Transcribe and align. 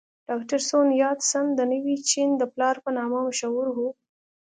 ډاکټر 0.27 0.61
سون 0.69 0.87
یات 1.03 1.19
سن 1.31 1.45
د 1.55 1.59
نوي 1.73 1.97
چین 2.09 2.29
د 2.37 2.43
پلار 2.53 2.75
په 2.83 2.89
نامه 2.97 3.17
مشهور 3.27 3.65
و. 3.71 3.77